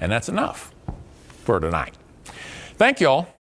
[0.00, 0.72] And that's enough
[1.44, 1.94] for tonight.
[2.76, 3.34] Thank you all.